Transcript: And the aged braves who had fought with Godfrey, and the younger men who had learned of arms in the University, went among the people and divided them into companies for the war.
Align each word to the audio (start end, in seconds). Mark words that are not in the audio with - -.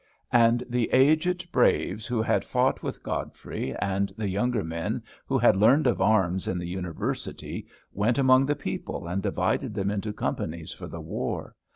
And 0.33 0.63
the 0.67 0.89
aged 0.93 1.51
braves 1.51 2.07
who 2.07 2.23
had 2.23 2.43
fought 2.43 2.81
with 2.81 3.03
Godfrey, 3.03 3.75
and 3.77 4.11
the 4.17 4.27
younger 4.29 4.63
men 4.63 5.03
who 5.27 5.37
had 5.37 5.55
learned 5.55 5.85
of 5.85 6.01
arms 6.01 6.47
in 6.47 6.57
the 6.57 6.65
University, 6.65 7.67
went 7.93 8.17
among 8.17 8.47
the 8.47 8.55
people 8.55 9.05
and 9.07 9.21
divided 9.21 9.75
them 9.75 9.91
into 9.91 10.11
companies 10.11 10.73
for 10.73 10.87
the 10.87 11.01
war. 11.01 11.55